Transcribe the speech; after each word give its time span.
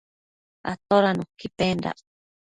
Atoda 0.71 1.09
nuqui 1.15 1.47
pendac? 1.57 1.97